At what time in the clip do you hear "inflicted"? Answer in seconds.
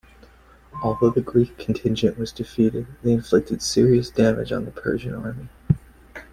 3.11-3.61